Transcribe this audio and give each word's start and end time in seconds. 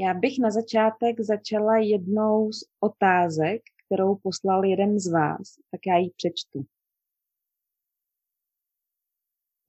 Já 0.00 0.14
bych 0.14 0.38
na 0.38 0.50
začátek 0.50 1.20
začala 1.20 1.76
jednou 1.76 2.52
z 2.52 2.64
otázek, 2.80 3.62
kterou 3.86 4.16
poslal 4.16 4.64
jeden 4.64 4.98
z 4.98 5.12
vás, 5.12 5.54
tak 5.70 5.80
já 5.86 5.96
ji 5.96 6.10
přečtu. 6.16 6.64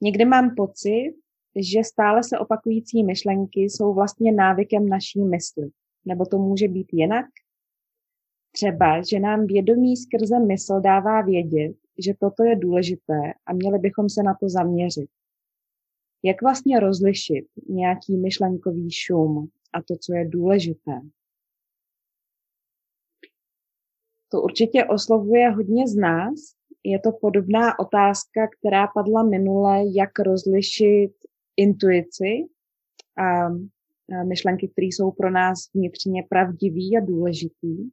Někdy 0.01 0.25
mám 0.25 0.55
pocit, 0.55 1.13
že 1.55 1.83
stále 1.83 2.23
se 2.23 2.39
opakující 2.39 3.03
myšlenky 3.03 3.61
jsou 3.61 3.93
vlastně 3.93 4.31
návykem 4.31 4.89
naší 4.89 5.21
mysli. 5.21 5.69
Nebo 6.05 6.25
to 6.25 6.37
může 6.37 6.67
být 6.67 6.87
jinak? 6.93 7.25
Třeba, 8.51 9.01
že 9.01 9.19
nám 9.19 9.47
vědomí 9.47 9.97
skrze 9.97 10.39
mysl 10.39 10.79
dává 10.81 11.21
vědět, 11.21 11.75
že 12.05 12.13
toto 12.19 12.43
je 12.43 12.55
důležité 12.55 13.33
a 13.45 13.53
měli 13.53 13.79
bychom 13.79 14.09
se 14.09 14.23
na 14.23 14.33
to 14.33 14.49
zaměřit. 14.49 15.09
Jak 16.23 16.41
vlastně 16.41 16.79
rozlišit 16.79 17.45
nějaký 17.69 18.17
myšlenkový 18.17 18.91
šum 18.91 19.49
a 19.73 19.81
to, 19.81 19.97
co 19.97 20.13
je 20.13 20.29
důležité? 20.29 21.01
To 24.31 24.41
určitě 24.41 24.85
oslovuje 24.85 25.49
hodně 25.49 25.87
z 25.87 25.95
nás. 25.95 26.33
Je 26.83 26.99
to 26.99 27.11
podobná 27.11 27.79
otázka, 27.79 28.47
která 28.47 28.87
padla 28.87 29.23
minule, 29.23 29.83
jak 29.95 30.19
rozlišit 30.19 31.11
intuici 31.57 32.45
a 33.17 33.49
myšlenky, 34.23 34.67
které 34.67 34.85
jsou 34.85 35.11
pro 35.11 35.31
nás 35.31 35.59
vnitřně 35.73 36.23
pravdivý 36.29 36.97
a 36.97 37.05
důležitý 37.05 37.89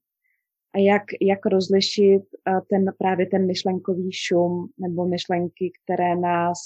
a 0.75 0.79
jak, 0.79 1.03
jak 1.21 1.47
rozlišit 1.47 2.23
ten, 2.71 2.85
právě 2.99 3.27
ten 3.27 3.47
myšlenkový 3.47 4.13
šum 4.13 4.69
nebo 4.79 5.07
myšlenky, 5.07 5.73
které 5.85 6.17
nás 6.17 6.59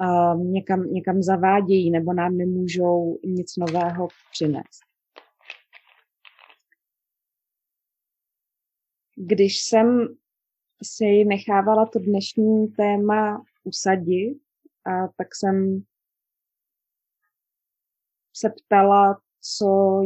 uh, 0.00 0.44
někam, 0.44 0.92
někam 0.92 1.22
zavádějí 1.22 1.90
nebo 1.90 2.12
nám 2.12 2.36
nemůžou 2.36 3.18
nic 3.24 3.56
nového 3.56 4.08
přinést. 4.32 4.80
Když 9.16 9.60
jsem 9.60 10.16
si 10.82 11.24
nechávala 11.24 11.86
to 11.86 11.98
dnešní 11.98 12.68
téma 12.68 13.44
usadit, 13.64 14.38
a 14.86 15.08
tak 15.16 15.34
jsem 15.34 15.82
se 18.36 18.50
ptala, 18.50 19.20
co, 19.40 20.02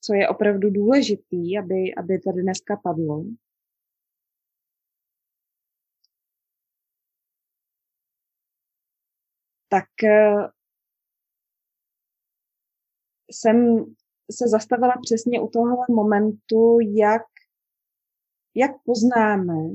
co 0.00 0.14
je 0.14 0.28
opravdu 0.28 0.70
důležitý, 0.70 1.58
aby, 1.58 1.94
aby 1.94 2.18
tady 2.18 2.42
dneska 2.42 2.76
padlo. 2.76 3.24
Tak 9.72 9.88
eh, 10.04 10.48
jsem 13.32 13.84
se 14.30 14.48
zastavila 14.48 14.94
přesně 15.02 15.40
u 15.40 15.48
tohohle 15.48 15.86
momentu, 15.90 16.78
jak, 16.80 17.22
jak 18.54 18.70
poznáme, 18.84 19.70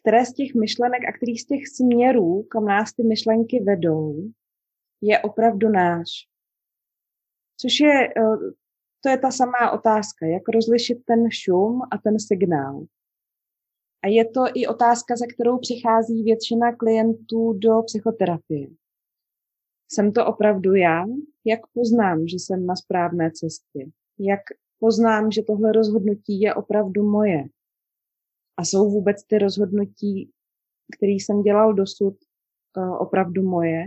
které 0.00 0.26
z 0.26 0.32
těch 0.32 0.54
myšlenek 0.54 1.02
a 1.08 1.12
kterých 1.12 1.42
z 1.42 1.46
těch 1.46 1.68
směrů, 1.68 2.42
kam 2.42 2.64
nás 2.64 2.92
ty 2.92 3.02
myšlenky 3.02 3.60
vedou, 3.60 4.32
je 5.00 5.20
opravdu 5.20 5.68
náš. 5.68 6.08
Což 7.60 7.80
je, 7.80 8.08
eh, 8.08 8.36
to 9.00 9.08
je 9.08 9.18
ta 9.18 9.30
samá 9.30 9.70
otázka, 9.72 10.26
jak 10.26 10.48
rozlišit 10.48 11.04
ten 11.04 11.30
šum 11.30 11.82
a 11.90 11.98
ten 11.98 12.20
signál. 12.20 12.86
A 14.02 14.08
je 14.08 14.24
to 14.24 14.44
i 14.54 14.66
otázka, 14.66 15.16
za 15.16 15.26
kterou 15.34 15.58
přichází 15.58 16.22
většina 16.22 16.76
klientů 16.76 17.52
do 17.52 17.82
psychoterapie. 17.82 18.68
Jsem 19.92 20.12
to 20.12 20.26
opravdu 20.26 20.74
já? 20.74 21.04
Jak 21.44 21.60
poznám, 21.72 22.28
že 22.28 22.36
jsem 22.36 22.66
na 22.66 22.76
správné 22.76 23.30
cestě? 23.30 23.90
Jak 24.18 24.40
poznám, 24.78 25.30
že 25.30 25.42
tohle 25.42 25.72
rozhodnutí 25.72 26.40
je 26.40 26.54
opravdu 26.54 27.10
moje? 27.10 27.44
A 28.56 28.64
jsou 28.64 28.90
vůbec 28.90 29.24
ty 29.24 29.38
rozhodnutí, 29.38 30.30
které 30.96 31.12
jsem 31.12 31.42
dělal 31.42 31.74
dosud, 31.74 32.16
eh, 32.76 32.98
opravdu 32.98 33.42
moje? 33.42 33.84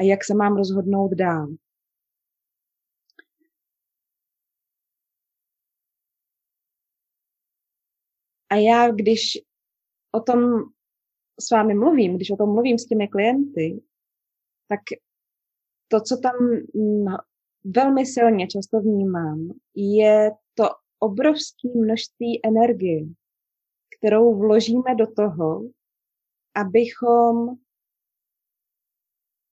A 0.00 0.02
jak 0.02 0.24
se 0.24 0.34
mám 0.34 0.56
rozhodnout 0.56 1.14
dál? 1.14 1.48
A 8.50 8.56
já, 8.56 8.90
když 8.90 9.20
o 10.12 10.20
tom 10.20 10.40
s 11.40 11.50
vámi 11.50 11.74
mluvím, 11.74 12.16
když 12.16 12.30
o 12.30 12.36
tom 12.36 12.52
mluvím 12.52 12.78
s 12.78 12.86
těmi 12.86 13.08
klienty, 13.08 13.82
tak 14.68 14.80
to, 15.88 16.00
co 16.00 16.16
tam 16.16 16.34
velmi 17.64 18.06
silně 18.06 18.46
často 18.46 18.80
vnímám, 18.80 19.50
je 19.74 20.30
to 20.54 20.64
obrovské 20.98 21.68
množství 21.74 22.40
energie, 22.46 23.06
kterou 23.98 24.38
vložíme 24.38 24.94
do 24.94 25.06
toho, 25.06 25.62
abychom 26.54 27.56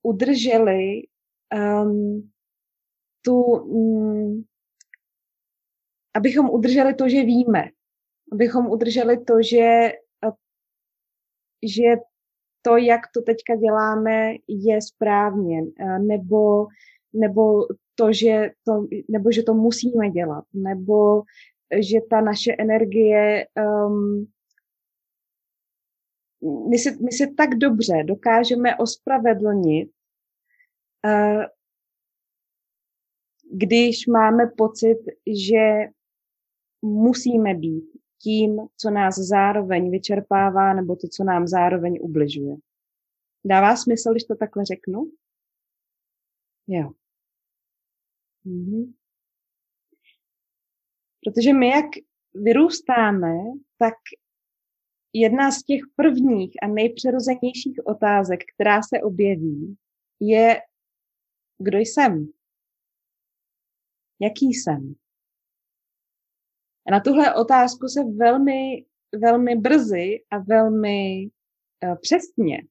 udrželi 0.03 1.03
um, 1.85 2.31
tu, 3.25 3.43
um, 3.43 4.45
abychom 6.15 6.51
udrželi 6.51 6.95
to, 6.95 7.09
že 7.09 7.23
víme, 7.23 7.71
abychom 8.33 8.71
udrželi 8.71 9.25
to, 9.25 9.35
že, 9.43 9.93
že 11.63 11.97
to, 12.63 12.77
jak 12.77 13.01
to 13.15 13.23
teďka 13.23 13.57
děláme, 13.57 14.35
je 14.49 14.83
správně, 14.83 15.63
nebo, 15.99 16.67
nebo 17.13 17.67
to, 17.95 18.13
že 18.13 18.51
to, 18.65 18.87
nebo 19.11 19.33
že 19.33 19.43
to 19.43 19.55
musíme 19.55 20.11
dělat, 20.11 20.45
nebo 20.55 21.23
že 21.81 21.99
ta 22.11 22.21
naše 22.21 22.53
energie 22.59 23.47
um, 23.57 24.27
my 26.71 26.79
si, 26.79 27.03
my 27.05 27.13
si 27.13 27.35
tak 27.35 27.55
dobře 27.55 28.05
dokážeme 28.05 28.77
ospravedlnit, 28.77 29.91
uh, 31.07 31.45
když 33.53 34.07
máme 34.07 34.47
pocit, 34.57 34.99
že 35.49 35.87
musíme 36.83 37.55
být 37.55 37.98
tím, 38.23 38.61
co 38.77 38.91
nás 38.91 39.15
zároveň 39.19 39.91
vyčerpává, 39.91 40.75
nebo 40.75 40.97
to, 40.97 41.09
co 41.09 41.25
nám 41.25 41.47
zároveň 41.47 41.99
ubližuje. 42.01 42.57
Dává 43.45 43.77
smysl, 43.77 44.11
když 44.11 44.25
to 44.25 44.35
takhle 44.37 44.65
řeknu? 44.65 45.13
Jo. 46.67 46.91
Mhm. 48.45 48.95
Protože 51.25 51.53
my, 51.53 51.69
jak 51.69 51.87
vyrůstáme, 52.35 53.35
tak 53.79 53.95
jedna 55.13 55.51
z 55.51 55.63
těch 55.63 55.81
prvních 55.97 56.53
a 56.63 56.67
nejpřirozenějších 56.67 57.81
otázek, 57.87 58.41
která 58.55 58.83
se 58.83 59.03
objeví, 59.03 59.77
je, 60.21 60.61
kdo 61.59 61.79
jsem? 61.79 62.29
Jaký 64.21 64.55
jsem? 64.55 64.95
A 66.89 66.91
na 66.91 67.01
tuhle 67.01 67.35
otázku 67.35 67.89
se 67.89 68.01
velmi, 68.05 68.87
velmi 69.19 69.57
brzy 69.57 70.25
a 70.31 70.39
velmi 70.39 71.31
uh, 71.85 71.99
přesně 72.01 72.63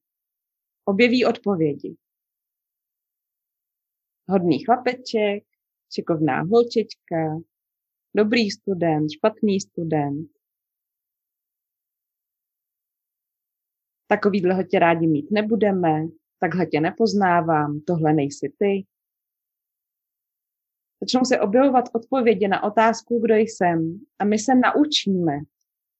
objeví 0.84 1.24
odpovědi. 1.24 1.96
Hodný 4.28 4.64
chlapeček, 4.64 5.44
šikovná 5.94 6.42
holčička, 6.42 7.40
dobrý 8.16 8.50
student, 8.50 9.12
špatný 9.12 9.60
student. 9.60 10.30
Takovýhle 14.06 14.64
tě 14.64 14.78
rádi 14.78 15.06
mít 15.06 15.30
nebudeme, 15.30 16.06
takhle 16.38 16.66
tě 16.66 16.80
nepoznávám, 16.80 17.80
tohle 17.80 18.12
nejsi 18.12 18.52
ty. 18.58 18.86
Začnou 21.00 21.24
se 21.24 21.40
objevovat 21.40 21.84
odpovědi 21.92 22.48
na 22.48 22.62
otázku, 22.62 23.20
kdo 23.24 23.34
jsem. 23.34 24.00
A 24.18 24.24
my 24.24 24.38
se 24.38 24.54
naučíme 24.54 25.32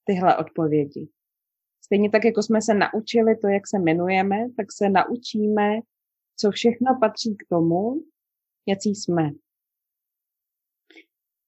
tyhle 0.05 0.37
odpovědi. 0.37 1.09
Stejně 1.85 2.11
tak, 2.11 2.25
jako 2.25 2.43
jsme 2.43 2.62
se 2.62 2.75
naučili 2.75 3.37
to, 3.37 3.49
jak 3.49 3.67
se 3.67 3.77
jmenujeme, 3.77 4.37
tak 4.56 4.67
se 4.73 4.89
naučíme, 4.89 5.81
co 6.37 6.50
všechno 6.50 6.99
patří 7.00 7.37
k 7.37 7.49
tomu, 7.49 8.03
jaký 8.67 8.95
jsme. 8.95 9.31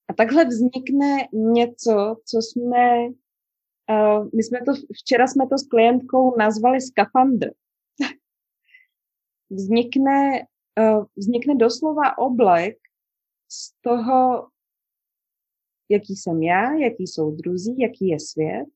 A 0.08 0.12
takhle 0.16 0.44
vznikne 0.44 1.28
něco, 1.32 2.16
co 2.24 2.38
jsme, 2.38 3.06
uh, 3.90 4.28
my 4.34 4.42
jsme 4.42 4.58
to, 4.58 4.72
včera 4.94 5.26
jsme 5.26 5.46
to 5.46 5.58
s 5.58 5.68
klientkou 5.68 6.36
nazvali 6.38 6.80
skafandr. 6.80 7.50
vznikne, 9.50 10.46
uh, 10.80 11.04
vznikne 11.16 11.54
doslova 11.54 12.18
oblek, 12.18 12.76
z 13.52 13.72
toho, 13.80 14.50
jaký 15.88 16.16
jsem 16.16 16.42
já, 16.42 16.72
jaký 16.72 17.06
jsou 17.06 17.30
druzí, 17.30 17.78
jaký 17.78 18.08
je 18.08 18.20
svět 18.20 18.68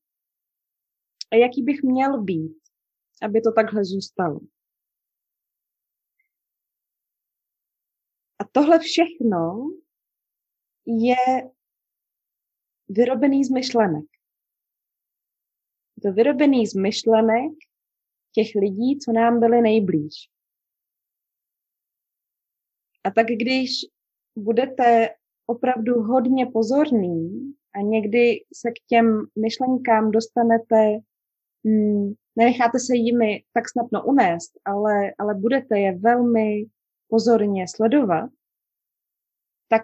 a 1.31 1.35
jaký 1.35 1.63
bych 1.63 1.83
měl 1.83 2.23
být, 2.23 2.57
aby 3.21 3.41
to 3.41 3.51
takhle 3.51 3.85
zůstalo. 3.85 4.39
A 8.39 8.43
tohle 8.51 8.79
všechno 8.79 9.69
je 10.85 11.15
vyrobený 12.89 13.43
z 13.43 13.49
myšlenek. 13.49 14.05
Je 15.97 16.09
to 16.09 16.15
vyrobený 16.15 16.67
z 16.67 16.73
myšlenek 16.73 17.51
těch 18.31 18.47
lidí, 18.55 18.99
co 18.99 19.11
nám 19.11 19.39
byly 19.39 19.61
nejblíž. 19.61 20.29
A 23.03 23.11
tak 23.11 23.27
když 23.27 23.71
budete 24.35 25.09
opravdu 25.45 26.01
hodně 26.01 26.45
pozorný 26.45 27.53
a 27.75 27.81
někdy 27.81 28.43
se 28.53 28.71
k 28.71 28.87
těm 28.87 29.25
myšlenkám 29.41 30.11
dostanete, 30.11 30.99
hmm, 31.65 32.13
nenecháte 32.35 32.79
se 32.79 32.95
jimi 32.95 33.43
tak 33.53 33.69
snadno 33.69 34.05
unést, 34.05 34.51
ale, 34.65 35.13
ale 35.17 35.35
budete 35.35 35.79
je 35.79 35.97
velmi 35.97 36.65
pozorně 37.07 37.65
sledovat, 37.67 38.29
tak 39.67 39.81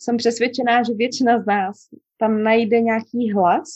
jsem 0.00 0.16
přesvědčená, 0.16 0.82
že 0.82 0.94
většina 0.94 1.42
z 1.42 1.46
nás 1.46 1.76
tam 2.16 2.42
najde 2.42 2.80
nějaký 2.80 3.32
hlas, 3.32 3.68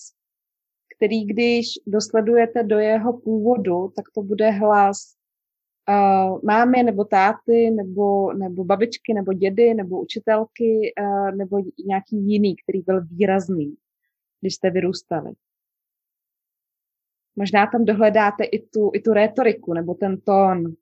který 0.96 1.24
když 1.24 1.66
dosledujete 1.86 2.62
do 2.62 2.78
jeho 2.78 3.20
původu, 3.20 3.92
tak 3.96 4.04
to 4.14 4.22
bude 4.22 4.50
hlas 4.50 5.19
uh, 5.90 6.40
mámy 6.44 6.82
nebo 6.82 7.04
táty 7.04 7.70
nebo, 7.70 8.32
nebo 8.32 8.64
babičky 8.64 9.14
nebo 9.14 9.32
dědy 9.32 9.74
nebo 9.74 10.02
učitelky 10.02 10.94
uh, 11.00 11.30
nebo 11.36 11.62
nějaký 11.86 12.16
jiný, 12.16 12.56
který 12.56 12.80
byl 12.82 13.06
výrazný, 13.06 13.76
když 14.40 14.54
jste 14.54 14.70
vyrůstali. 14.70 15.32
Možná 17.36 17.66
tam 17.66 17.84
dohledáte 17.84 18.44
i 18.44 18.66
tu, 18.66 18.90
i 18.94 19.00
tu 19.00 19.12
rétoriku 19.12 19.74
nebo 19.74 19.94
ten 19.94 20.20
tón, 20.20 20.74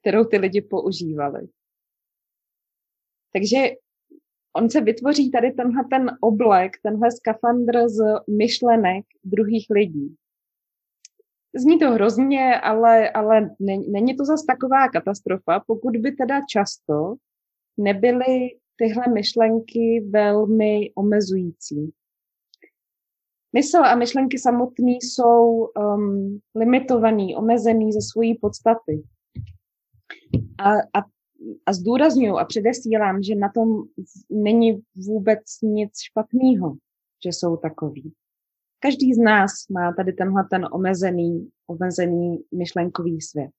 kterou 0.00 0.24
ty 0.24 0.36
lidi 0.36 0.60
používali. 0.60 1.48
Takže 3.32 3.58
on 4.56 4.70
se 4.70 4.80
vytvoří 4.80 5.30
tady 5.30 5.52
tenhle 5.52 5.84
ten 5.90 6.10
oblek, 6.20 6.72
tenhle 6.82 7.10
skafandr 7.10 7.88
z 7.88 8.04
myšlenek 8.36 9.04
druhých 9.24 9.66
lidí. 9.70 10.16
Zní 11.56 11.78
to 11.78 11.90
hrozně, 11.90 12.60
ale, 12.60 13.10
ale 13.10 13.50
není, 13.90 14.16
to 14.16 14.24
zas 14.24 14.44
taková 14.44 14.88
katastrofa, 14.88 15.60
pokud 15.66 15.96
by 15.96 16.12
teda 16.12 16.40
často 16.50 17.14
nebyly 17.76 18.50
tyhle 18.76 19.04
myšlenky 19.14 20.06
velmi 20.10 20.92
omezující. 20.94 21.92
Mysl 23.52 23.76
a 23.76 23.96
myšlenky 23.96 24.38
samotné 24.38 24.92
jsou 24.92 25.68
um, 25.78 26.40
limitovaný, 26.54 27.36
omezený 27.36 27.92
ze 27.92 28.00
svojí 28.12 28.38
podstaty. 28.38 29.02
A, 30.58 30.70
a, 30.70 31.04
a 31.66 31.72
zdůraznuju 31.72 32.36
a 32.36 32.44
předesílám, 32.44 33.22
že 33.22 33.34
na 33.34 33.48
tom 33.54 33.82
není 34.30 34.82
vůbec 35.06 35.42
nic 35.62 35.92
špatného, 36.02 36.76
že 37.24 37.28
jsou 37.28 37.56
takový. 37.56 38.12
Každý 38.84 39.14
z 39.14 39.18
nás 39.18 39.68
má 39.68 39.92
tady 39.92 40.12
tenhle 40.12 40.44
ten 40.50 40.68
omezený, 40.72 41.50
omezený 41.66 42.44
myšlenkový 42.54 43.20
svět. 43.20 43.50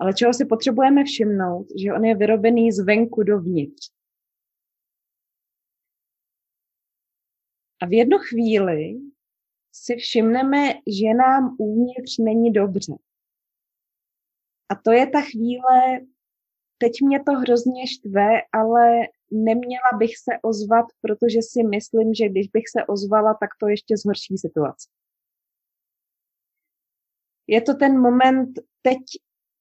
Ale 0.00 0.14
čeho 0.14 0.34
si 0.34 0.44
potřebujeme 0.44 1.04
všimnout, 1.04 1.66
že 1.82 1.92
on 1.92 2.04
je 2.04 2.16
vyrobený 2.16 2.72
zvenku 2.72 3.22
dovnitř. 3.22 3.90
A 7.82 7.86
v 7.86 7.92
jednu 7.92 8.18
chvíli 8.18 9.00
si 9.72 9.96
všimneme, 9.96 10.72
že 10.74 11.14
nám 11.14 11.56
uvnitř 11.58 12.18
není 12.18 12.52
dobře. 12.52 12.92
A 14.68 14.74
to 14.84 14.92
je 14.92 15.06
ta 15.06 15.20
chvíle, 15.20 16.00
teď 16.78 16.92
mě 17.02 17.22
to 17.24 17.32
hrozně 17.32 17.86
štve, 17.86 18.28
ale 18.52 19.06
neměla 19.30 19.90
bych 19.98 20.16
se 20.16 20.32
ozvat, 20.42 20.86
protože 21.00 21.38
si 21.42 21.62
myslím, 21.62 22.14
že 22.14 22.28
když 22.28 22.48
bych 22.48 22.64
se 22.68 22.84
ozvala, 22.84 23.34
tak 23.40 23.50
to 23.60 23.68
ještě 23.68 23.96
zhorší 23.96 24.38
situaci. 24.38 24.88
Je 27.46 27.60
to 27.60 27.74
ten 27.74 28.00
moment, 28.00 28.58
teď, 28.82 28.98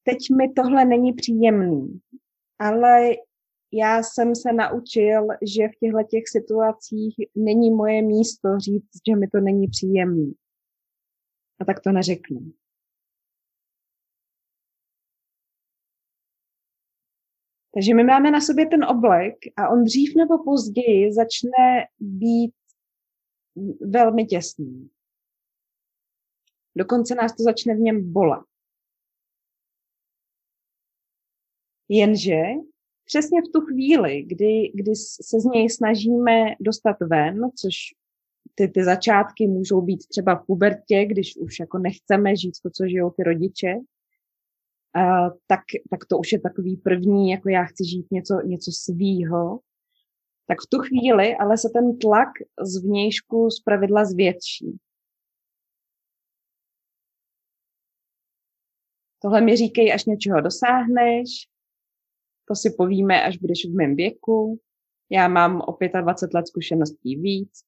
teď 0.03 0.17
mi 0.38 0.53
tohle 0.53 0.85
není 0.85 1.13
příjemný, 1.13 2.01
ale 2.59 3.09
já 3.73 4.03
jsem 4.03 4.35
se 4.35 4.53
naučil, 4.53 5.27
že 5.56 5.68
v 5.68 5.79
těchto 5.79 6.03
těch 6.03 6.23
situacích 6.27 7.15
není 7.35 7.71
moje 7.71 8.01
místo 8.01 8.59
říct, 8.59 8.91
že 9.09 9.15
mi 9.15 9.27
to 9.27 9.39
není 9.39 9.68
příjemný. 9.68 10.33
A 11.59 11.65
tak 11.65 11.79
to 11.79 11.91
neřeknu. 11.91 12.51
Takže 17.75 17.94
my 17.94 18.04
máme 18.04 18.31
na 18.31 18.42
sobě 18.42 18.66
ten 18.66 18.83
oblek 18.83 19.36
a 19.57 19.69
on 19.69 19.83
dřív 19.83 20.16
nebo 20.16 20.44
později 20.44 21.13
začne 21.13 21.88
být 22.00 22.54
velmi 23.81 24.25
těsný. 24.25 24.89
Dokonce 26.77 27.16
nás 27.16 27.36
to 27.36 27.44
začne 27.44 27.75
v 27.75 27.80
něm 27.80 28.13
bolet. 28.13 28.44
Jenže 31.89 32.42
přesně 33.06 33.42
v 33.42 33.51
tu 33.54 33.62
chvíli, 33.62 34.24
kdy, 34.24 34.71
kdy 34.74 34.95
se 34.95 35.39
z 35.39 35.45
něj 35.45 35.69
snažíme 35.69 36.56
dostat 36.60 36.98
ven, 37.00 37.50
což 37.62 37.75
ty, 38.56 38.68
ty 38.68 38.83
začátky 38.83 39.48
můžou 39.48 39.81
být 39.81 40.07
třeba 40.07 40.36
v 40.36 40.45
pubertě, 40.45 41.06
když 41.06 41.38
už 41.38 41.60
jako 41.60 41.78
nechceme 41.78 42.36
žít 42.36 42.56
to, 42.63 42.69
co 42.69 42.88
žijou 42.88 43.10
ty 43.10 43.24
rodiče, 43.24 43.75
tak, 45.47 45.59
tak 45.89 46.06
to 46.09 46.18
už 46.18 46.31
je 46.31 46.42
takový 46.42 46.77
první, 46.77 47.30
jako 47.30 47.50
já 47.50 47.63
chci 47.63 47.86
žít 47.86 48.12
něco, 48.12 48.42
něco 48.45 48.71
svýho, 48.71 49.59
tak 50.47 50.57
v 50.62 50.69
tu 50.69 50.77
chvíli 50.80 51.36
ale 51.36 51.57
se 51.57 51.69
ten 51.74 51.97
tlak 51.97 52.30
z 52.62 52.83
vnějšku 52.83 53.50
z 53.50 53.59
pravidla 53.59 54.06
zvětší. 54.06 54.80
Tohle 59.21 59.42
mi 59.42 59.57
říkej, 59.57 59.94
až 59.94 60.06
něčeho 60.06 60.42
dosáhneš, 60.42 61.30
to 62.47 62.56
si 62.56 62.75
povíme, 62.77 63.24
až 63.24 63.38
budeš 63.38 63.65
v 63.65 63.75
mém 63.75 63.95
věku. 63.95 64.59
Já 65.09 65.27
mám 65.27 65.62
o 65.62 65.77
25 66.01 66.33
let 66.33 66.47
zkušeností 66.47 67.15
víc. 67.15 67.63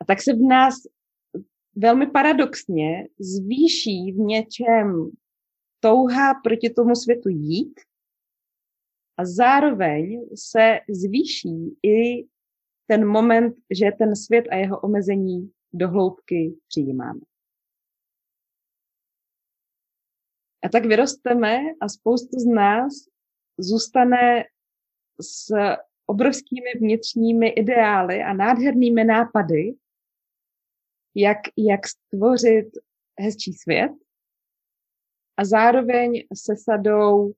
A 0.00 0.04
tak 0.04 0.22
se 0.22 0.32
v 0.32 0.48
nás 0.48 0.74
velmi 1.76 2.10
paradoxně 2.10 3.08
zvýší 3.18 4.12
v 4.12 4.16
něčem 4.16 5.10
touha 5.80 6.34
proti 6.44 6.70
tomu 6.70 6.94
světu 6.94 7.28
jít 7.28 7.80
a 9.16 9.24
zároveň 9.24 10.28
se 10.34 10.78
zvýší 10.88 11.78
i 11.82 12.26
ten 12.86 13.06
moment, 13.06 13.54
že 13.70 13.86
ten 13.98 14.16
svět 14.16 14.44
a 14.50 14.56
jeho 14.56 14.80
omezení 14.80 15.52
do 15.72 15.88
hloubky 15.88 16.54
přijímáme. 16.68 17.20
A 20.64 20.68
tak 20.68 20.86
vyrosteme 20.86 21.58
a 21.80 21.88
spoustu 21.88 22.38
z 22.38 22.46
nás 22.46 22.92
zůstane 23.58 24.44
s 25.20 25.54
obrovskými 26.06 26.70
vnitřními 26.80 27.48
ideály 27.48 28.22
a 28.22 28.32
nádhernými 28.32 29.04
nápady, 29.04 29.74
jak, 31.16 31.38
jak 31.56 31.80
stvořit 31.86 32.66
hezčí 33.20 33.52
svět 33.52 33.92
a 35.36 35.44
zároveň 35.44 36.22
se 36.34 36.56
sadou 36.56 37.32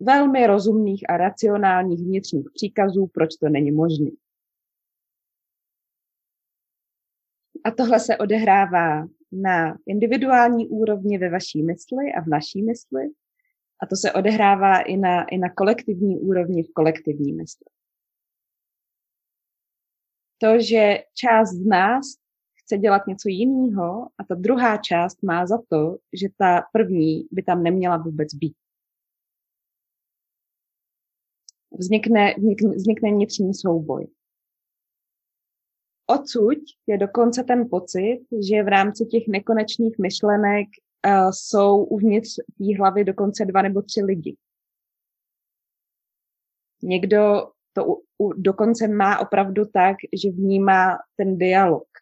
velmi 0.00 0.46
rozumných 0.46 1.10
a 1.10 1.16
racionálních 1.16 2.06
vnitřních 2.06 2.46
příkazů, 2.54 3.06
proč 3.14 3.36
to 3.36 3.48
není 3.48 3.70
možné. 3.72 4.10
A 7.64 7.70
tohle 7.70 8.00
se 8.00 8.16
odehrává 8.16 9.06
na 9.32 9.78
individuální 9.86 10.68
úrovni 10.68 11.18
ve 11.18 11.30
vaší 11.30 11.62
mysli 11.62 12.12
a 12.16 12.20
v 12.20 12.26
naší 12.26 12.62
mysli. 12.62 13.02
A 13.82 13.86
to 13.86 13.96
se 13.96 14.12
odehrává 14.12 14.80
i 14.80 14.96
na, 14.96 15.24
i 15.24 15.38
na 15.38 15.54
kolektivní 15.54 16.18
úrovni 16.18 16.62
v 16.62 16.72
kolektivní 16.72 17.32
mysli. 17.32 17.66
To, 20.38 20.60
že 20.60 20.98
část 21.14 21.50
z 21.50 21.66
nás 21.66 22.21
chce 22.72 22.78
dělat 22.78 23.06
něco 23.06 23.28
jiného 23.28 24.08
a 24.18 24.24
ta 24.28 24.34
druhá 24.34 24.76
část 24.76 25.22
má 25.22 25.46
za 25.46 25.58
to, 25.68 25.98
že 26.12 26.28
ta 26.36 26.62
první 26.72 27.28
by 27.30 27.42
tam 27.42 27.62
neměla 27.62 27.96
vůbec 27.96 28.34
být. 28.34 28.54
Vznikne, 31.70 32.34
vznikne 32.76 33.10
vnitřní 33.10 33.54
souboj. 33.54 34.06
Odsud 36.06 36.58
je 36.86 36.98
dokonce 36.98 37.42
ten 37.42 37.68
pocit, 37.70 38.20
že 38.50 38.62
v 38.62 38.68
rámci 38.68 39.06
těch 39.06 39.22
nekonečných 39.28 39.98
myšlenek 39.98 40.68
uh, 41.06 41.30
jsou 41.30 41.84
uvnitř 41.84 42.28
té 42.36 42.76
hlavy 42.78 43.04
dokonce 43.04 43.44
dva 43.44 43.62
nebo 43.62 43.82
tři 43.82 44.02
lidi. 44.02 44.36
Někdo 46.82 47.52
to 47.72 47.86
u, 47.86 48.02
u, 48.18 48.32
dokonce 48.32 48.88
má 48.88 49.18
opravdu 49.18 49.64
tak, 49.72 49.96
že 50.22 50.30
vnímá 50.30 50.98
ten 51.16 51.38
dialog. 51.38 52.01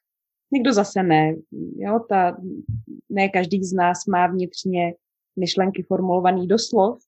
Někdo 0.52 0.72
zase 0.72 1.02
ne. 1.02 1.34
Jo, 1.76 2.00
ta, 2.08 2.36
ne 3.08 3.28
každý 3.28 3.64
z 3.64 3.72
nás 3.72 4.06
má 4.06 4.26
vnitřně 4.26 4.94
myšlenky 5.36 5.82
formulovaný 5.82 6.46
do 6.46 6.58
slov, 6.58 7.02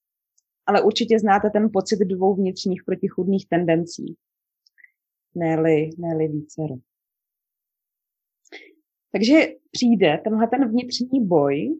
ale 0.66 0.82
určitě 0.82 1.18
znáte 1.18 1.50
ten 1.50 1.70
pocit 1.72 1.98
dvou 1.98 2.34
vnitřních 2.34 2.82
protichudných 2.86 3.48
tendencí. 3.48 4.16
Ne-li, 5.34 5.90
ne-li 5.98 6.28
vícero. 6.28 6.74
Takže 9.12 9.46
přijde 9.70 10.20
tenhle 10.24 10.48
ten 10.48 10.68
vnitřní 10.68 11.26
boj, 11.26 11.76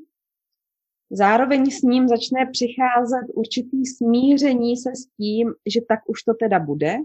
zároveň 1.10 1.70
s 1.70 1.82
ním 1.82 2.08
začne 2.08 2.46
přicházet 2.52 3.26
určitý 3.34 3.86
smíření 3.86 4.76
se 4.76 4.90
s 4.90 5.06
tím, 5.16 5.54
že 5.66 5.80
tak 5.88 6.00
už 6.08 6.22
to 6.22 6.34
teda 6.34 6.58
bude. 6.58 6.96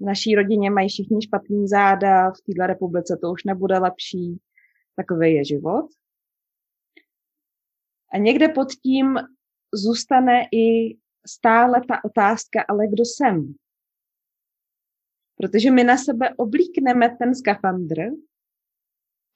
V 0.00 0.04
naší 0.04 0.34
rodině 0.34 0.70
mají 0.70 0.88
všichni 0.88 1.22
špatný 1.22 1.68
záda, 1.68 2.30
v 2.30 2.40
této 2.46 2.66
republice 2.66 3.18
to 3.22 3.30
už 3.30 3.44
nebude 3.44 3.78
lepší. 3.78 4.40
Takový 4.96 5.34
je 5.34 5.44
život. 5.44 5.86
A 8.12 8.18
někde 8.18 8.48
pod 8.48 8.72
tím 8.72 9.18
zůstane 9.74 10.42
i 10.52 10.96
stále 11.26 11.80
ta 11.88 12.04
otázka, 12.04 12.64
ale 12.68 12.86
kdo 12.86 13.04
jsem? 13.04 13.54
Protože 15.36 15.70
my 15.70 15.84
na 15.84 15.96
sebe 15.96 16.34
oblíkneme 16.36 17.16
ten 17.18 17.34
skafandr, 17.34 17.96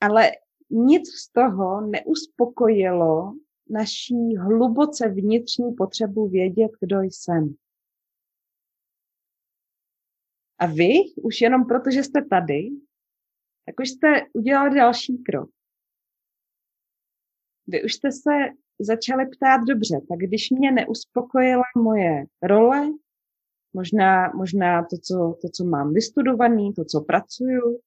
ale 0.00 0.31
nic 0.71 1.09
z 1.09 1.33
toho 1.33 1.81
neuspokojilo 1.81 3.35
naší 3.71 4.37
hluboce 4.37 5.09
vnitřní 5.09 5.73
potřebu 5.73 6.28
vědět, 6.28 6.71
kdo 6.81 7.00
jsem. 7.00 7.54
A 10.62 10.66
vy, 10.66 10.92
už 11.23 11.40
jenom 11.40 11.66
proto, 11.66 11.90
že 11.90 12.02
jste 12.02 12.25
tady, 12.31 12.71
tak 13.66 13.81
už 13.81 13.90
jste 13.90 14.09
udělali 14.33 14.76
další 14.76 15.23
krok. 15.23 15.50
Vy 17.66 17.85
už 17.85 17.95
jste 17.95 18.12
se 18.12 18.31
začali 18.81 19.26
ptát 19.26 19.61
dobře, 19.69 20.00
tak 20.09 20.19
když 20.19 20.50
mě 20.50 20.73
neuspokojila 20.73 21.62
moje 21.76 22.25
role, 22.42 22.88
možná, 23.73 24.33
možná 24.33 24.83
to, 24.83 24.97
co, 24.99 25.38
to, 25.42 25.49
co 25.49 25.64
mám 25.64 25.92
vystudovaný, 25.95 26.73
to, 26.73 26.85
co 26.85 27.00
pracuju, 27.00 27.81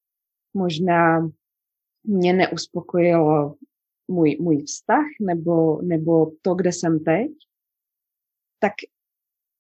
možná 0.54 1.30
mě 2.04 2.34
neuspokojilo 2.34 3.56
můj, 4.08 4.38
můj 4.40 4.64
vztah 4.64 5.06
nebo, 5.22 5.82
nebo 5.82 6.32
to, 6.42 6.56
kde 6.56 6.72
jsem 6.72 7.04
teď, 7.04 7.32
tak 8.60 8.74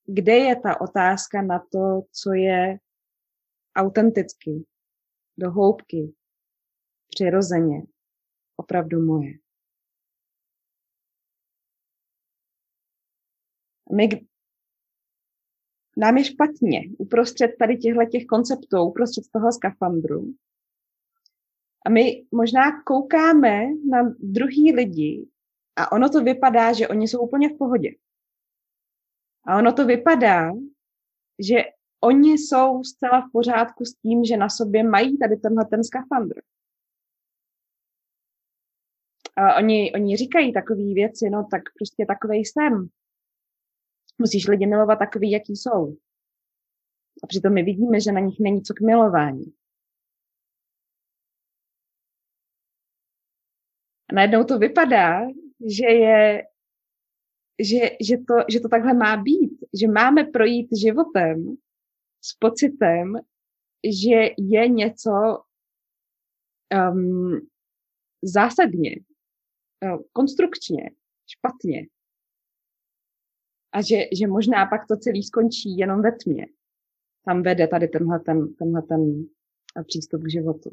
kde 0.05 0.37
je 0.37 0.55
ta 0.55 0.81
otázka 0.81 1.41
na 1.41 1.59
to, 1.71 2.01
co 2.11 2.33
je 2.33 2.79
autenticky, 3.75 4.65
do 5.37 5.51
hloubky, 5.51 6.13
přirozeně, 7.07 7.83
opravdu 8.55 9.05
moje. 9.05 9.31
My, 13.95 14.09
nám 15.97 16.17
je 16.17 16.23
špatně 16.23 16.81
uprostřed 16.97 17.55
tady 17.59 17.77
těchto 17.77 18.05
těch 18.05 18.25
konceptů, 18.25 18.83
uprostřed 18.83 19.23
toho 19.33 19.51
skafandru. 19.51 20.33
A 21.85 21.89
my 21.89 22.25
možná 22.31 22.83
koukáme 22.83 23.65
na 23.89 24.15
druhý 24.19 24.73
lidi 24.75 25.27
a 25.75 25.91
ono 25.91 26.09
to 26.09 26.23
vypadá, 26.23 26.73
že 26.73 26.87
oni 26.87 27.07
jsou 27.07 27.19
úplně 27.19 27.49
v 27.49 27.57
pohodě. 27.57 27.89
A 29.47 29.57
ono 29.57 29.73
to 29.73 29.85
vypadá, 29.85 30.51
že 31.39 31.55
oni 32.01 32.31
jsou 32.31 32.83
zcela 32.83 33.21
v 33.21 33.31
pořádku 33.31 33.85
s 33.85 33.93
tím, 33.93 34.25
že 34.25 34.37
na 34.37 34.49
sobě 34.49 34.83
mají 34.83 35.17
tady 35.17 35.37
tenhle 35.37 35.65
ten 35.65 35.83
skafandr. 35.83 36.41
A 39.37 39.55
oni, 39.55 39.93
oni 39.93 40.17
říkají 40.17 40.53
takové 40.53 40.93
věci, 40.93 41.29
no 41.29 41.47
tak 41.51 41.61
prostě 41.79 42.05
takovej 42.05 42.45
jsem. 42.45 42.87
Musíš 44.17 44.47
lidi 44.47 44.65
milovat 44.67 44.99
takový, 44.99 45.31
jaký 45.31 45.55
jsou. 45.55 45.97
A 47.23 47.27
přitom 47.27 47.53
my 47.53 47.63
vidíme, 47.63 48.01
že 48.01 48.11
na 48.11 48.19
nich 48.19 48.39
není 48.39 48.61
co 48.61 48.73
k 48.73 48.81
milování. 48.81 49.45
A 54.09 54.15
najednou 54.15 54.43
to 54.43 54.59
vypadá, 54.59 55.21
že 55.65 55.85
je 55.85 56.43
že, 57.59 57.89
že, 58.01 58.17
to, 58.17 58.33
že 58.51 58.59
to 58.59 58.69
takhle 58.69 58.93
má 58.93 59.17
být, 59.17 59.59
že 59.81 59.87
máme 59.87 60.23
projít 60.23 60.67
životem 60.81 61.57
s 62.25 62.33
pocitem, 62.39 63.13
že 63.83 64.29
je 64.37 64.67
něco 64.67 65.11
um, 66.91 67.47
zásadně, 68.23 68.95
uh, 69.83 70.01
konstrukčně, 70.13 70.89
špatně. 71.27 71.87
A 73.71 73.81
že, 73.81 73.97
že 74.19 74.27
možná 74.27 74.65
pak 74.65 74.87
to 74.87 74.97
celý 74.97 75.23
skončí 75.23 75.77
jenom 75.77 76.01
ve 76.01 76.11
tmě. 76.11 76.47
Tam 77.25 77.43
vede 77.43 77.67
tady 77.67 77.87
tenhle 77.87 78.19
ten, 78.19 78.53
tenhle 78.53 78.81
ten 78.81 79.01
uh, 79.01 79.83
přístup 79.87 80.21
k 80.23 80.31
životu. 80.31 80.69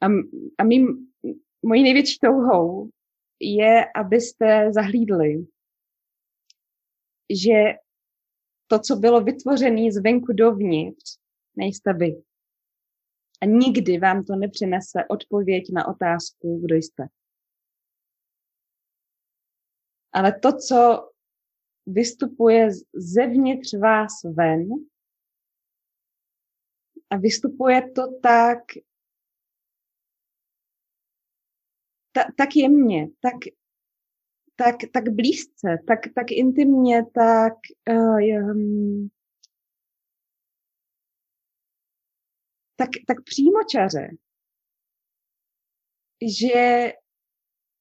A, 0.00 0.06
a 0.58 0.64
mým, 0.64 1.12
mojí 1.62 1.82
největší 1.82 2.18
touhou 2.22 2.90
je, 3.40 3.84
abyste 3.94 4.72
zahlídli, 4.72 5.46
že 7.42 7.52
to, 8.66 8.78
co 8.78 8.96
bylo 8.96 9.20
vytvořené 9.20 9.92
zvenku 9.92 10.32
dovnitř, 10.32 11.18
nejste 11.56 11.92
vy. 11.92 12.22
A 13.42 13.46
nikdy 13.46 13.98
vám 13.98 14.24
to 14.24 14.36
nepřinese 14.36 15.04
odpověď 15.10 15.64
na 15.72 15.88
otázku, 15.88 16.60
kdo 16.64 16.74
jste. 16.74 17.06
Ale 20.12 20.40
to, 20.40 20.52
co 20.52 21.10
vystupuje 21.86 22.70
zevnitř 22.94 23.74
vás 23.74 24.12
ven, 24.34 24.68
a 27.10 27.16
vystupuje 27.16 27.90
to 27.90 28.02
tak, 28.22 28.58
ta, 32.12 32.24
tak 32.36 32.56
jemně, 32.56 33.08
tak 33.20 33.34
tak, 34.56 34.76
tak 34.92 35.08
blízce, 35.08 35.78
tak, 35.86 36.00
tak 36.14 36.30
intimně, 36.30 37.02
tak 37.14 37.54
um, 38.30 39.08
tak, 42.76 42.88
tak 43.06 43.16
přímočaře, 43.24 44.08
že 46.40 46.92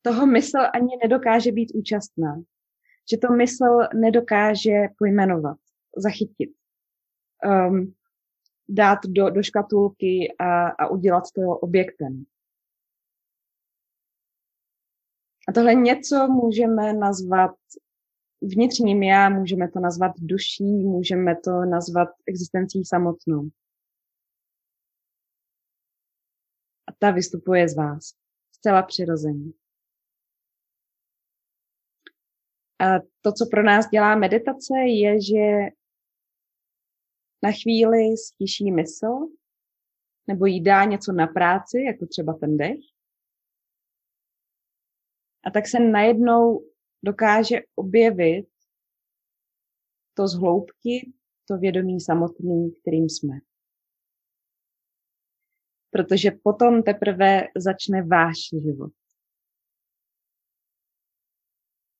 toho 0.01 0.25
mysl 0.25 0.57
ani 0.73 0.97
nedokáže 1.03 1.51
být 1.51 1.71
účastná. 1.75 2.43
Že 3.11 3.17
to 3.17 3.33
mysl 3.33 3.79
nedokáže 3.93 4.87
pojmenovat, 4.97 5.57
zachytit, 5.97 6.49
um, 7.45 7.93
dát 8.69 8.99
do, 9.07 9.29
do 9.29 9.43
škatulky 9.43 10.35
a, 10.39 10.67
a 10.67 10.87
udělat 10.87 11.23
to 11.35 11.41
objektem. 11.41 12.25
A 15.47 15.51
tohle 15.51 15.75
něco 15.75 16.27
můžeme 16.27 16.93
nazvat 16.93 17.55
vnitřním 18.41 19.03
já, 19.03 19.29
můžeme 19.29 19.71
to 19.71 19.79
nazvat 19.79 20.11
duší, 20.19 20.63
můžeme 20.63 21.35
to 21.35 21.51
nazvat 21.51 22.09
existencí 22.27 22.85
samotnou. 22.85 23.49
A 26.87 26.91
ta 26.99 27.11
vystupuje 27.11 27.69
z 27.69 27.75
vás. 27.75 28.03
Zcela 28.51 28.83
přirozeně. 28.83 29.51
A 32.79 32.99
to, 33.21 33.31
co 33.31 33.45
pro 33.51 33.63
nás 33.63 33.89
dělá 33.89 34.15
meditace, 34.15 34.73
je, 34.77 35.21
že 35.21 35.71
na 37.43 37.51
chvíli 37.51 38.17
stiší 38.17 38.71
mysl, 38.71 39.27
nebo 40.27 40.45
jí 40.45 40.63
dá 40.63 40.85
něco 40.85 41.11
na 41.11 41.27
práci, 41.27 41.81
jako 41.81 42.05
třeba 42.05 42.33
ten 42.33 42.57
dech, 42.57 42.94
a 45.45 45.51
tak 45.51 45.67
se 45.67 45.79
najednou 45.79 46.65
dokáže 47.03 47.59
objevit 47.75 48.47
to 50.13 50.27
z 50.27 50.33
hloubky, 50.33 51.13
to 51.47 51.57
vědomí 51.57 52.01
samotný, 52.01 52.71
kterým 52.81 53.09
jsme. 53.09 53.33
Protože 55.91 56.31
potom 56.43 56.83
teprve 56.83 57.47
začne 57.57 58.03
váš 58.03 58.37
život. 58.65 58.91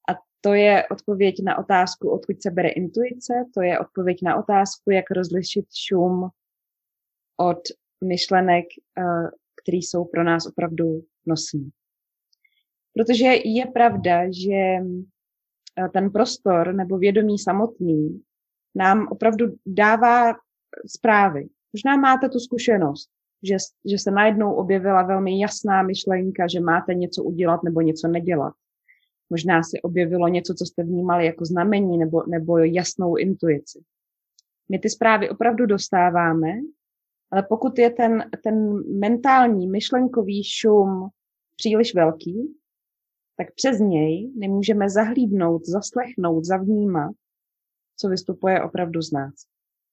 A 0.09 0.21
to 0.41 0.53
je 0.53 0.87
odpověď 0.87 1.35
na 1.43 1.57
otázku, 1.57 2.09
odkud 2.09 2.41
se 2.41 2.51
bere 2.51 2.69
intuice, 2.69 3.33
to 3.53 3.61
je 3.61 3.79
odpověď 3.79 4.17
na 4.23 4.35
otázku, 4.35 4.91
jak 4.91 5.11
rozlišit 5.11 5.65
šum 5.75 6.29
od 7.37 7.61
myšlenek, 8.03 8.65
eh, 8.97 9.29
které 9.61 9.77
jsou 9.77 10.05
pro 10.05 10.23
nás 10.23 10.45
opravdu 10.45 11.05
nosní. 11.25 11.71
Protože 12.97 13.25
je 13.45 13.65
pravda, 13.65 14.25
že 14.31 14.55
eh, 14.55 15.89
ten 15.93 16.11
prostor 16.11 16.73
nebo 16.73 16.97
vědomí 16.97 17.39
samotný 17.39 18.21
nám 18.75 19.07
opravdu 19.11 19.45
dává 19.65 20.33
zprávy. 20.87 21.47
Možná 21.73 21.97
máte 21.97 22.29
tu 22.29 22.39
zkušenost, 22.39 23.09
že, 23.43 23.55
že 23.91 23.97
se 23.97 24.11
najednou 24.11 24.53
objevila 24.53 25.03
velmi 25.03 25.39
jasná 25.39 25.83
myšlenka, 25.83 26.47
že 26.47 26.59
máte 26.59 26.93
něco 26.93 27.23
udělat 27.23 27.63
nebo 27.63 27.81
něco 27.81 28.07
nedělat. 28.07 28.53
Možná 29.29 29.63
se 29.63 29.81
objevilo 29.83 30.27
něco, 30.27 30.53
co 30.53 30.65
jste 30.65 30.83
vnímali 30.83 31.25
jako 31.25 31.45
znamení 31.45 31.97
nebo, 31.97 32.23
nebo 32.27 32.57
jasnou 32.57 33.15
intuici. 33.15 33.83
My 34.69 34.79
ty 34.79 34.89
zprávy 34.89 35.29
opravdu 35.29 35.65
dostáváme, 35.65 36.47
ale 37.31 37.43
pokud 37.43 37.79
je 37.79 37.89
ten, 37.89 38.29
ten 38.43 38.83
mentální, 38.99 39.67
myšlenkový 39.67 40.43
šum 40.43 41.09
příliš 41.55 41.95
velký, 41.95 42.55
tak 43.37 43.47
přes 43.55 43.79
něj 43.79 44.31
nemůžeme 44.35 44.89
zahlídnout, 44.89 45.65
zaslechnout, 45.65 46.45
zavnímat, 46.45 47.11
co 47.97 48.09
vystupuje 48.09 48.63
opravdu 48.63 49.01
z 49.01 49.11
nás. 49.11 49.33